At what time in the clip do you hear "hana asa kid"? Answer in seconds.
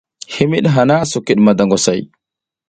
0.75-1.39